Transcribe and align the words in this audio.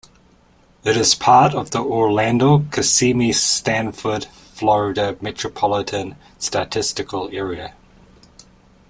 It 0.83 0.97
is 0.97 1.13
part 1.13 1.53
of 1.53 1.69
the 1.69 1.77
Orlando-Kissimmee-Sanford, 1.83 4.25
Florida 4.25 5.15
Metropolitan 5.21 6.15
Statistical 6.39 7.29
Area. 7.31 7.75